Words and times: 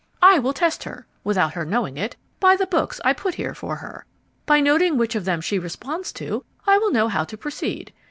I 0.23 0.39
will 0.39 0.51
test 0.53 0.83
her 0.85 1.05
(without 1.23 1.53
her 1.53 1.63
knowing 1.63 1.95
it) 1.95 2.15
by 2.39 2.55
the 2.55 2.65
books 2.65 2.99
I 3.05 3.13
put 3.13 3.35
here 3.35 3.53
for 3.53 3.75
her. 3.75 4.03
By 4.47 4.59
noting 4.59 4.97
which 4.97 5.13
of 5.13 5.25
them 5.25 5.41
she 5.41 5.59
responds 5.59 6.11
to, 6.13 6.43
I 6.65 6.79
will 6.79 6.91
know 6.91 7.07
how 7.07 7.23
to 7.25 7.37
proceed. 7.37 7.93